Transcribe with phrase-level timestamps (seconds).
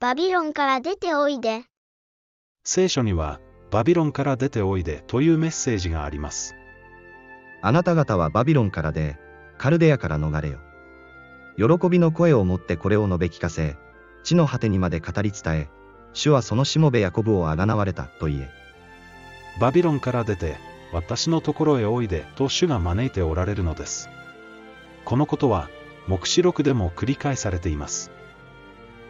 [0.00, 1.64] バビロンから出ておいで。
[2.64, 3.38] 聖書には、
[3.70, 6.54] バビロンから出ておいでというメッセージがあります。
[7.60, 9.18] あなた方はバビロンからで、
[9.58, 10.58] カルデアから逃れよ。
[11.58, 13.76] 喜びの声を持ってこれを述べ聞かせ、
[14.24, 15.68] 地の果てにまで語り伝え、
[16.14, 18.50] 主はそのしもべヤコブをあがなわれたと言え。
[19.60, 20.56] バビロンから出て、
[20.94, 24.08] 私のところへおいでと主が招いておられるのです。
[25.04, 25.68] このことは、
[26.08, 28.10] 黙示録でも繰り返されています。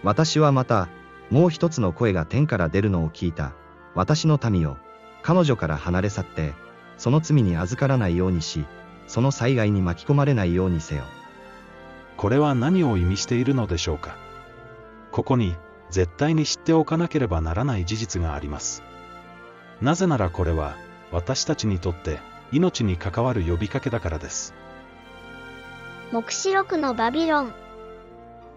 [0.02, 0.88] 私はまた、
[1.30, 3.52] もう一つの声が天から出るのを聞いた。
[3.94, 4.78] 私の民よ、
[5.22, 6.54] 彼女から離れ去って、
[6.96, 8.64] その罪に預からないようにし、
[9.06, 11.04] その災害に巻き込まれないようにせよ。
[12.16, 14.16] これは何を意味しているのでしょうか。
[15.10, 15.56] ここに、
[15.90, 18.82] 絶対に知っておかなければならない事実があります。
[19.80, 20.76] なぜならこれは、
[21.10, 22.20] 私たちにとって、
[22.52, 24.54] 命に関わる呼びかけだからです。
[26.12, 27.52] 黙示録のバビロン。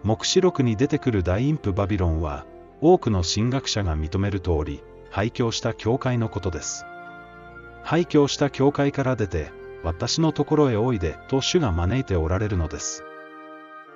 [0.04, 2.44] 黙示録に出てくる大陰譜バビロンは、
[2.82, 6.84] 多くの神学者が認める通り、廃墟した教会のことです。
[7.82, 9.50] 廃墟した教会から出て、
[9.82, 13.02] 私のところへおいでと主が招いておられるのです。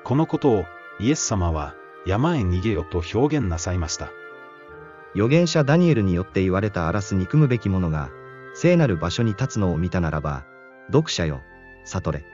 [0.02, 0.64] このことを、
[0.98, 1.74] イエス様は、
[2.06, 4.10] 山へ逃げよと表現なさいました。
[5.14, 8.08] 預言者ダニエルによって言われた荒らす憎むべき者が、
[8.54, 10.46] 聖なる場所に立つのを見たならば、
[10.86, 11.42] 読者よ、
[11.84, 12.24] 悟れ。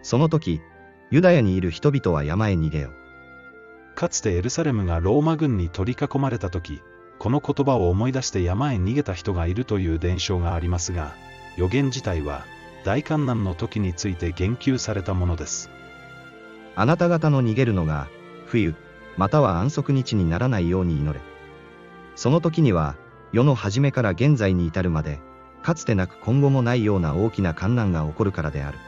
[0.00, 0.62] その時、
[1.10, 2.90] ユダヤにいる人々は山へ逃げよ。
[3.94, 6.82] かつてエルサレムがローマ軍に取り囲まれた時、
[7.18, 11.14] この言葉を思い出して山へ逃げた人がいるという伝承がありますが、
[11.56, 12.44] 予言自体は、
[12.84, 15.70] 大観難の時について言及されたものです。
[16.76, 18.08] あなた方の逃げるのが、
[18.46, 18.74] 冬、
[19.16, 21.20] または安息日にならないように祈れ。
[22.14, 22.96] その時には、
[23.32, 25.20] 世の初めから現在に至るまで、
[25.62, 28.78] かつてなく今後もないような大きな観難が起こるからである。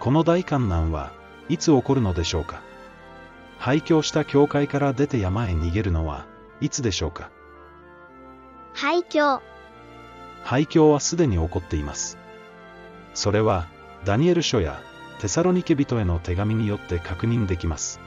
[0.00, 1.12] この大観難は
[1.48, 2.60] いつ起こるのでしょうか？
[3.58, 6.26] 廃墟した教会から出て山へ逃げるのは
[6.60, 7.30] いつでしょうか？
[8.74, 9.40] 廃墟。
[10.42, 12.18] 廃墟はすでに起こっています。
[13.14, 13.66] それは、
[14.04, 14.80] ダニエル書や
[15.20, 18.00] テサロニケ人への手紙によって確認できます。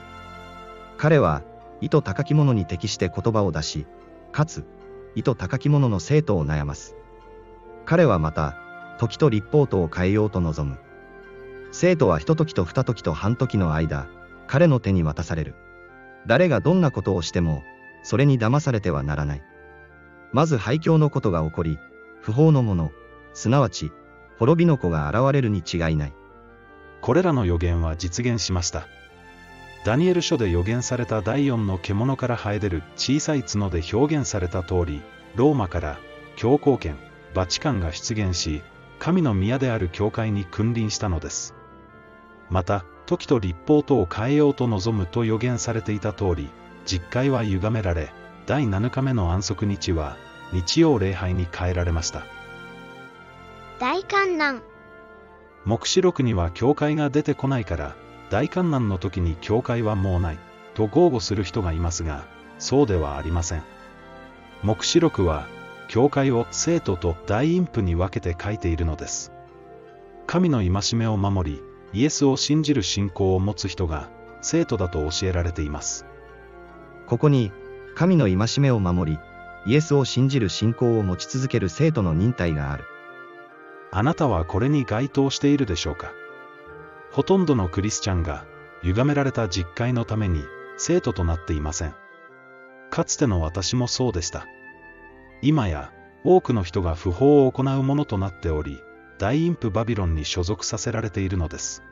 [0.97, 1.41] 彼は、
[1.81, 3.88] 意図高き者に適して言葉を出し、
[4.31, 4.66] かつ、
[5.16, 6.95] 意図高き者の生徒を悩ます。
[7.85, 8.55] 彼はまた、
[8.99, 10.78] 時と立法とを変えようと望む。
[11.72, 14.07] 生徒は一時と二時と半時の間、
[14.47, 15.56] 彼の手に渡される。
[16.25, 17.63] 誰がどんなことをしても、
[18.03, 19.44] それに騙されてはならない。
[20.31, 21.79] まず廃墟のことが起こり、
[22.22, 22.91] 不法の者、
[23.34, 23.91] すなわち、
[24.38, 26.13] 滅びの子が現れるに違いない。
[27.02, 28.88] これらの予言は実現しました。
[29.85, 35.02] ダニエル書で予言された第四の獣から生え出る小さい角で表現された通り、
[35.35, 36.00] ローマから
[36.35, 36.97] 教皇権、
[37.34, 38.62] バチカンが出現し、
[38.97, 41.56] 神の宮である教会に君臨したのです。
[42.49, 46.49] また、時と立法とを変えようと望むと予言されていた通り、
[46.85, 48.11] 実会は歪められ、
[48.45, 50.17] 第7日目の安息日は、
[50.51, 52.23] 日曜礼拝に変えられました。
[53.79, 54.61] 大観難。
[55.65, 57.95] 黙示録には教会が出てこないから、
[58.29, 60.39] 大観難の時に教会はもうない、
[60.73, 62.25] と豪語する人がいますが、
[62.57, 63.63] そうではありません。
[64.63, 65.47] 黙示録は、
[65.87, 69.31] 教会を生徒と大陰譜に分けて書いているのです。
[70.27, 74.09] 神の戒めを守り、イエスを信じる信仰を持つ人が、
[74.41, 76.05] 生徒だと教えられています。
[77.07, 77.51] ここに、
[77.95, 79.19] 神の戒めを守り、
[79.66, 82.85] イエスを信じる信仰を持ち続ける生徒の忍耐がある。
[83.91, 86.11] あなたはこれに該当しているでしょうか？
[87.11, 88.45] ほとんどのクリスチャンが、
[88.83, 90.44] 歪められた実会のために、
[90.78, 91.95] 生徒となっていません。
[92.91, 94.45] かつての私もそうでした。
[95.41, 95.91] 今や、
[96.23, 98.79] 多くの人が不法を行うものとなっており、
[99.19, 101.84] 大陰譜バビロンに所属させられているのです。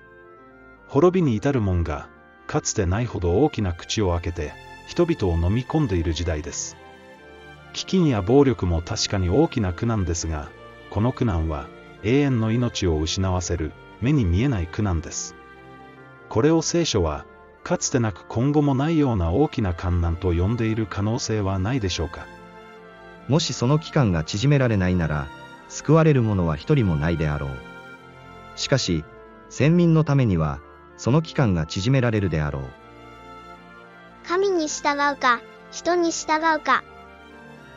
[0.88, 2.08] 滅びに至る門が、
[2.48, 4.54] かつてないほど大きな口を開けて、
[4.88, 6.78] 人々を飲み込んでいる時代です。
[7.74, 10.50] 飢饉や暴力も確かに大きな苦難ですが、
[10.90, 11.68] この苦難は、
[12.04, 15.36] 永遠の命を失わせる、目に見えない苦難です。
[16.30, 17.26] これを聖書は、
[17.66, 22.26] かつてなく今後もないような大きな観難と呼んでいる可能性はないでしょうか。
[23.28, 25.28] もしその期間が縮められないなら、
[25.78, 27.50] 救われる者は一人もないであろう。
[28.56, 29.06] しかし、
[29.50, 30.60] 先民のためには、
[30.98, 32.64] その期間が縮められるであろう。
[34.28, 35.40] 神に従うか、
[35.70, 36.84] 人に従うか。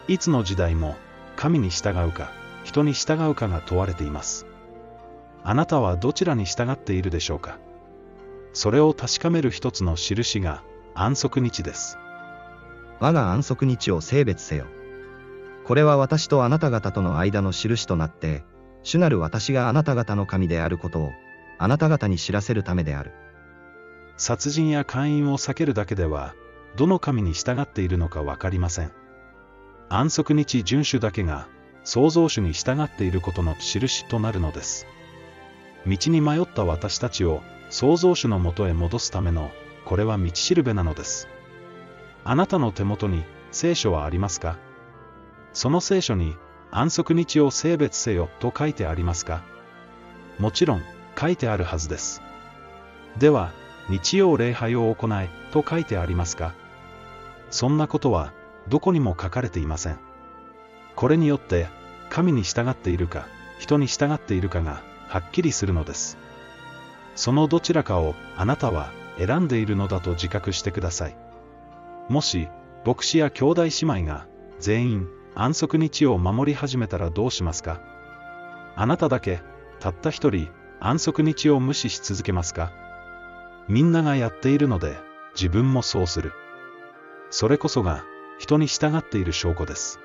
[0.08, 0.96] いつの時代も、
[1.36, 2.32] 神に従うか、
[2.64, 4.46] 人に従うかが問われています。
[5.44, 7.58] あなたはどちらに従っているでしょうか
[8.54, 10.62] それを確かめる一つの印が、
[10.94, 11.98] 安息日です。
[12.98, 14.64] 我が安息日を性別せよ。
[15.70, 18.42] これは私とあなた方との間の印となって、
[18.82, 21.12] 主なる私があなた方の神であることを、
[21.58, 23.12] あなた方に知らせるためである。
[24.16, 26.34] 殺人や姦淫を避けるだけでは、
[26.74, 28.90] どの神に従っているのかわかりません。
[29.88, 31.46] 安息日遵守だけが、
[31.84, 34.88] 創造主に従っていることの印となるのです。
[35.86, 39.52] 道に迷った私たちを創造主のもとへ戻すための、
[39.84, 41.28] これは道しるべなのです。
[42.24, 43.22] あなたの手元に
[43.52, 44.58] 聖書はありますか？
[45.52, 46.36] その聖書に
[46.70, 49.42] 安息日を性別せよと書いてありますか？
[50.38, 50.82] もちろん
[51.18, 52.22] 書いてあるはずです。
[53.18, 53.52] では、
[53.88, 56.54] 日曜礼拝を行えと書いてありますか？
[57.50, 58.32] そんなことは
[58.68, 59.98] どこにも書かれていません。
[60.94, 61.66] これによって
[62.08, 63.26] 神に従っているか
[63.58, 66.16] 人に従っているかがはっきりするのです。
[67.16, 71.16] そのどちらかをあなたは選んでいるのだと自覚してください。
[72.08, 72.48] もし
[72.86, 74.26] 牧師や兄弟姉妹が
[74.60, 75.08] 全員
[75.42, 77.80] 安息日を守り始めたらどうしますか？
[78.76, 79.40] あなただけ
[79.78, 80.50] たった一人
[80.80, 82.70] 安息日を無視し続けますか？
[83.66, 84.98] みんながやっているので
[85.34, 86.34] 自分もそうする。
[87.30, 88.04] それこそが
[88.38, 89.98] 人に従っている証拠です。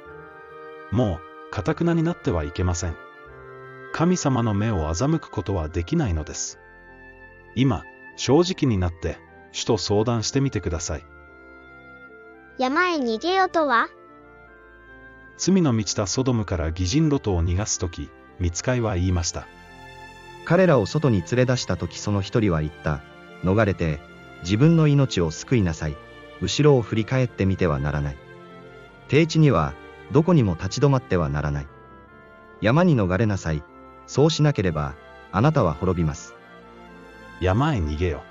[0.89, 2.95] もう、かたくなになってはいけません。
[3.91, 6.59] 神様の目を欺くことはできないのです。
[7.55, 7.83] 今、
[8.15, 9.17] 正直になって、
[9.51, 11.03] 主と相談してみてください。
[12.57, 13.89] 山へ逃げようとは？
[15.37, 18.09] 罪の満ちたソドムから義人ロトを逃がすとき、
[18.39, 19.47] 見つかいは言いました。
[20.45, 23.01] 彼らを外に連れ出したときその一人は言った。
[23.43, 23.99] 逃れて、
[24.41, 25.97] 自分の命を救いなさい。
[26.41, 28.17] 後ろを振り返ってみてはならない。
[29.07, 29.73] 低地には、
[30.11, 31.67] どこにも立ち止まってはならない。
[32.61, 33.63] 山に逃れなさい。
[34.07, 34.95] そうしなければ、
[35.31, 36.35] あなたは滅びます。
[37.41, 38.23] 山へ逃げよ。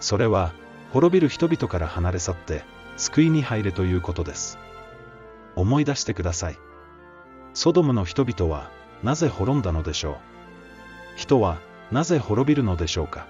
[0.00, 0.52] それは、
[0.92, 2.64] 滅びる人々から離れ去って、
[2.96, 4.58] 救いに入れということです。
[5.56, 6.58] 思い出してください。
[7.54, 8.70] ソドムの人々は、
[9.02, 10.16] なぜ滅んだのでしょう？
[11.16, 11.58] 人は、
[11.90, 13.26] なぜ滅びるのでしょうか？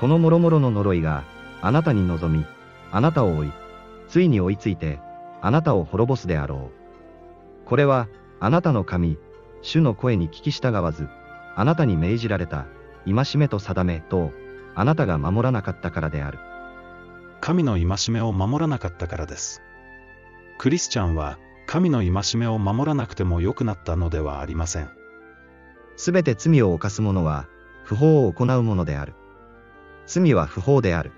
[0.00, 1.24] この諸々の呪いが、
[1.60, 2.44] あなたに望み、
[2.90, 3.52] あなたを追い、
[4.08, 4.98] ついに追いついて、
[5.40, 7.68] あなたを滅ぼすであろう。
[7.68, 8.08] これは、
[8.40, 9.18] あなたの神、
[9.62, 11.08] 主の声に聞き従わず、
[11.54, 12.66] あなたに命じられた、
[13.04, 14.32] 戒めと定めと、
[14.74, 16.38] あなたが守らなかったからである。
[17.40, 19.62] 神の戒めを守らなかったからです。
[20.62, 24.90] クリスチャンは、神の戒めを守らなくても良くなったのではありません。
[25.96, 27.48] すべて罪を犯す者は、
[27.82, 29.14] 不法を行うものである。
[30.06, 31.10] 罪は不法である。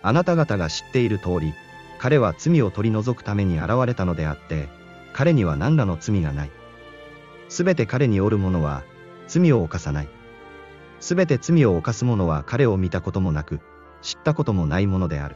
[0.00, 1.54] あなた方が知っている通り、
[1.98, 4.68] 彼は罪を取り除くために現れたのであって、
[5.12, 6.50] 彼には何らの罪がない。
[7.48, 8.84] すべて彼におる者は、
[9.26, 10.08] 罪を犯さない。
[11.00, 13.58] すべて罪を犯す者は彼を見たこともなく、
[14.02, 15.34] 知ったこともないものである。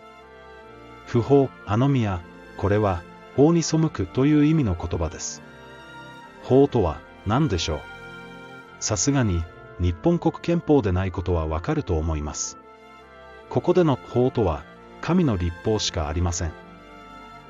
[1.08, 2.22] 不法、アノミア、
[2.60, 3.02] これは、
[3.38, 5.40] 法に背くという意味の言葉です。
[6.42, 7.80] 法とは何でしょう？
[8.80, 9.42] さすがに、
[9.78, 12.58] 日本国憲法でないことはわかると思います。
[13.48, 14.62] ここでの法とは、
[15.00, 16.52] 神の立法しかありません。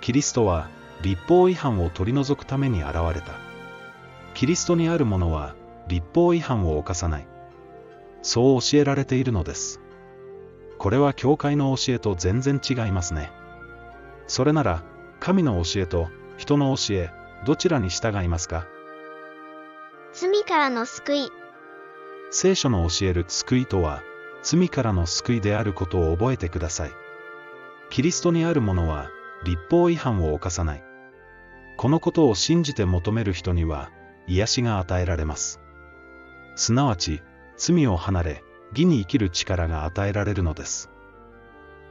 [0.01, 0.69] キリストは、
[1.03, 3.33] 立法違反を取り除くために現れた。
[4.35, 5.57] キリストにあるものは、
[5.89, 7.27] 立法違反を犯さない。
[8.23, 9.81] そう教えられているのです。
[10.79, 13.33] これは教会の教えと全然違いますね。
[14.29, 14.85] それなら、
[15.20, 16.08] 神の教えと
[16.38, 17.11] 人の教え、
[17.44, 18.67] どちらに従いますか？
[20.12, 21.31] 罪からの救い。
[22.31, 24.02] 聖書の教える救いとは、
[24.42, 26.90] 罪からの救いであることを覚えてください。
[27.90, 29.11] キリストにあるものは、
[29.45, 30.85] 立法違反を犯さない。
[31.76, 33.90] このことを信じて求める人には、
[34.26, 35.61] 癒しが与えられます。
[36.56, 37.23] すなわち、
[37.59, 40.88] 罪を離れ、義に生きる力が与えられるのです。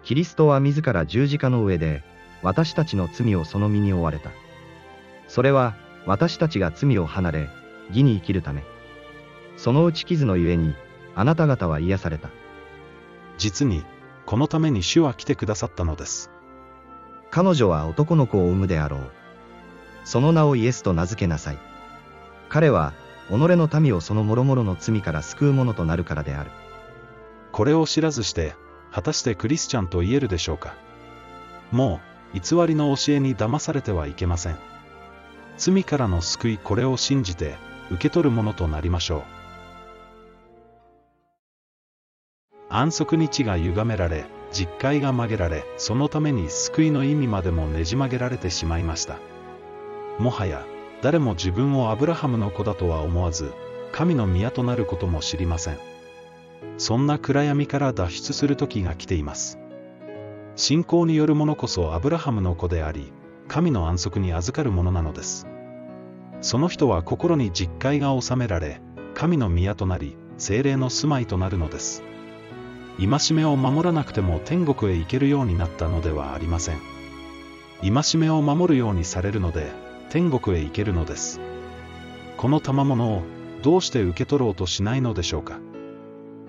[0.04, 2.04] キリストは自ら十字架の上で、
[2.42, 4.32] 私たちの罪をその身に負われた。
[5.28, 7.50] それは、私たちが罪を離れ、
[7.90, 8.64] 義に生きるため。
[9.58, 10.74] その打ち傷のゆえに、
[11.16, 12.30] あなた方は癒された。
[13.38, 13.84] 実に、
[14.26, 16.32] このために主は来てくださったのです。
[17.32, 19.12] 彼女は男の子を産むであろう。
[20.04, 21.58] その名をイエスと名付けなさい。
[22.48, 22.94] 彼は、
[23.30, 26.52] 己の民をその諸々の罪から救うものとなるからである。
[27.52, 28.56] これを知らずして、
[28.92, 30.74] 果たしてクリスチャンと言えるでしょうか。
[31.72, 34.58] もう、偽りの教えに騙されてはいけません。
[35.58, 37.56] 罪からの救いこれを信じて、
[37.92, 39.24] 受け取るものとなりましょう。
[42.70, 49.18] 安息日が歪められ、実戒が曲げられ、そのために救いの意味までもねじ曲げられてしまいました。
[50.20, 50.66] もはや、
[51.02, 53.52] 誰も自分をアブラハムの子だとは思わず、
[53.92, 55.80] 神の宮となることも知りません。
[56.78, 59.58] そんな暗闇から脱出する時が来ています。
[60.60, 63.14] 信仰による者こそアブラハムの子であり、
[63.48, 65.48] 神の安息に預かるものなのです。
[66.42, 68.82] その人は心に実戒が収められ、
[69.14, 72.04] 神の宮となり、精霊の住まいとなるのです。
[72.98, 76.80] 戒めを守らなくても天国へ行けるようになったのではありません。
[77.82, 79.72] 戒めを守るようにされるので、
[80.10, 81.40] 天国へ行けるのです。
[82.36, 83.22] この賜物を
[83.62, 85.58] どうして受け取ろうとしないのでしょうか。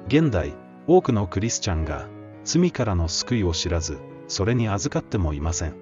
[0.08, 0.54] 現代、
[0.88, 2.08] 多くのクリスチャンが
[2.52, 5.76] 罪からの救いを知らず、それに預かってもいません。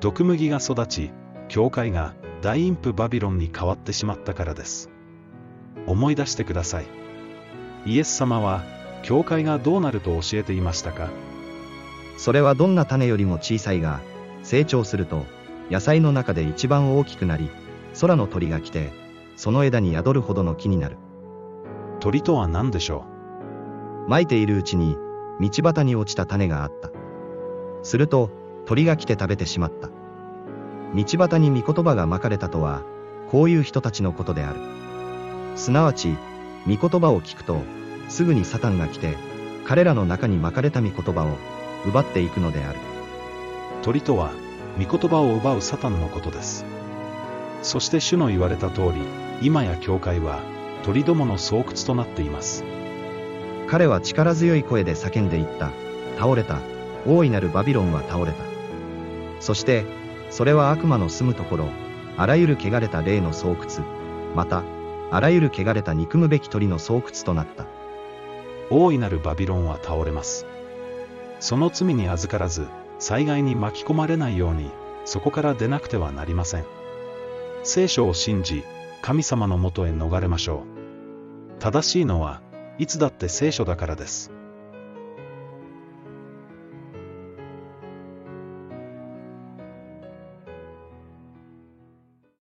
[0.00, 1.12] 毒麦が育ち、
[1.46, 4.90] 教会が大インプバビロンに変わってしまったからです。
[5.86, 6.86] 思い出してください。
[7.86, 8.64] イエス様は、
[9.04, 11.10] 教会がどうなると教えていましたか？
[12.16, 14.00] それはどんな種よりも小さいが、
[14.42, 15.26] 成長すると、
[15.70, 17.50] 野菜の中で一番大きくなり、
[18.00, 18.90] 空の鳥が来て、
[19.36, 20.96] その枝に宿るほどの木になる。
[22.00, 23.04] 鳥とは何でしょ
[24.08, 24.10] う？
[24.10, 24.96] 撒いているうちに、
[25.40, 26.90] 道端に落ちた種があった。
[27.82, 28.30] すると、
[28.66, 29.88] 鳥が来て食べてしまった。
[30.94, 32.82] 道端に御言葉がまかれたとは、
[33.30, 34.60] こういう人たちのことである。
[35.56, 36.16] すなわち、
[36.66, 37.60] 御言葉を聞くと、
[38.08, 39.16] すぐにサタンが来て、
[39.64, 41.36] 彼らの中にまかれた御言葉を
[41.86, 42.78] 奪っていくのである。
[43.82, 44.32] 鳥とは、
[44.78, 46.64] 御言葉を奪うサタンのことです。
[47.62, 49.02] そして主の言われた通り、
[49.42, 50.40] 今や教会は、
[50.84, 52.64] 鳥どもの巣窟となっています。
[53.68, 55.70] 彼は力強い声で叫んでいった。
[56.18, 56.58] 倒れた。
[57.06, 58.44] 大いなるバビロンは倒れた。
[59.40, 59.84] そして、
[60.30, 61.68] それは悪魔の住むところ、
[62.16, 63.56] あらゆる汚れた霊の巣窟、
[64.34, 64.62] また、
[65.10, 67.66] あらゆる汚れた憎むべき鳥の巣窟となった。
[68.70, 70.46] 大いなるバビロンは倒れます。
[71.40, 72.66] その罪に預からず、
[72.98, 74.70] 災害に巻き込まれないように、
[75.04, 76.64] そこから出なくてはなりません。
[77.62, 78.64] 聖書を信じ、
[79.02, 80.64] 神様のもとへ逃れましょ
[81.58, 81.60] う。
[81.60, 82.42] 正しいのは、
[82.78, 84.37] いつだって聖書だからです。